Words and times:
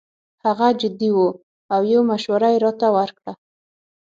هغه 0.45 0.67
جدي 0.81 1.09
وو 1.15 1.27
او 1.73 1.81
یو 1.91 2.01
مشوره 2.11 2.47
یې 2.53 2.57
راته 2.65 2.87
ورکړه. 2.97 3.33